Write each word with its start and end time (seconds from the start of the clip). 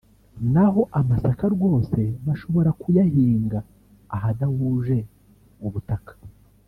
naho 0.53 0.81
amasaka 0.99 1.43
rwose 1.55 1.99
bashobora 2.25 2.69
kuyahinga 2.81 3.59
ahadahuje 4.15 4.97
ubutaka 5.67 6.13